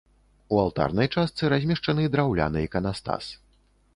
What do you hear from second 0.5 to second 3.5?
У алтарнай частцы размешчаны драўляны іканастас.